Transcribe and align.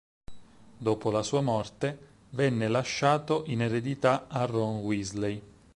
Dopo 0.79 1.11
la 1.11 1.21
sua 1.21 1.41
morte, 1.41 2.07
vene 2.31 2.67
lasciato 2.67 3.43
in 3.45 3.61
eredità 3.61 4.25
a 4.29 4.45
Ron 4.45 4.77
Weasley. 4.77 5.41